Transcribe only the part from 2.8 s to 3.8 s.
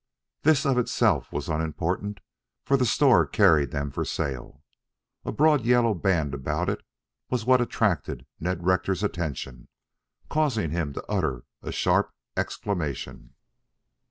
store carried